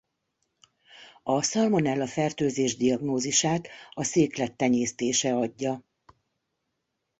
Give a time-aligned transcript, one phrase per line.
[1.23, 5.83] A Salmonella-fertőzés diagnózisát a széklet tenyésztése adja.